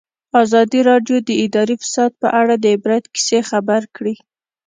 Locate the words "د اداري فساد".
1.27-2.11